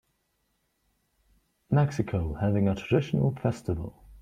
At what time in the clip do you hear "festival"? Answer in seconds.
3.35-4.01